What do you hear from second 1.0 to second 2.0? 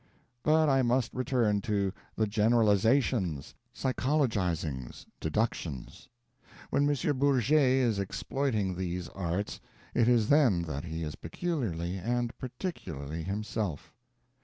return to